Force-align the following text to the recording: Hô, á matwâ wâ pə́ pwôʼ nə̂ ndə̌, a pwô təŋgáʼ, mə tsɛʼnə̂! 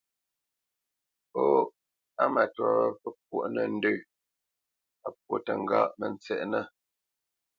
Hô, 1.33 1.43
á 2.21 2.23
matwâ 2.33 2.65
wâ 2.79 2.87
pə́ 3.01 3.11
pwôʼ 3.25 3.45
nə̂ 3.53 3.63
ndə̌, 3.75 3.95
a 5.07 5.09
pwô 5.23 5.35
təŋgáʼ, 5.45 5.87
mə 5.99 6.05
tsɛʼnə̂! 6.23 6.61